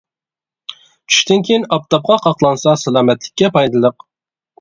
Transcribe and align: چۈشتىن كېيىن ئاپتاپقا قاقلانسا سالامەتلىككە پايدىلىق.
چۈشتىن 1.11 1.45
كېيىن 1.49 1.67
ئاپتاپقا 1.77 2.17
قاقلانسا 2.23 2.73
سالامەتلىككە 2.85 3.51
پايدىلىق. 3.59 4.07